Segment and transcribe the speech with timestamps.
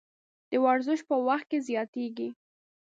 [0.49, 2.29] د ورزش په وخت کې زیاتیږي.